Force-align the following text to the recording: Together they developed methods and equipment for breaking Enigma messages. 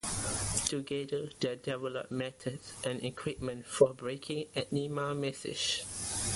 Together 0.65 1.29
they 1.39 1.55
developed 1.57 2.09
methods 2.11 2.73
and 2.83 3.03
equipment 3.05 3.67
for 3.67 3.93
breaking 3.93 4.47
Enigma 4.55 5.13
messages. 5.13 5.85